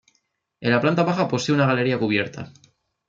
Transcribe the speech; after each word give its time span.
En 0.69 0.73
la 0.75 0.79
planta 0.85 1.03
baja 1.03 1.27
posee 1.27 1.53
una 1.53 1.67
galería 1.67 1.99
cubierta. 1.99 2.51